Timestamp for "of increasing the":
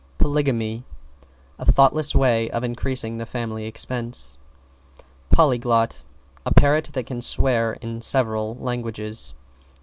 2.49-3.25